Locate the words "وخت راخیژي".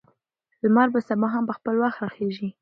1.83-2.49